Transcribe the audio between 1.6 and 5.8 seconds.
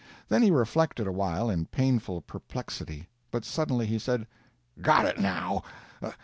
painful perplexity, but suddenly he said: "Got it now!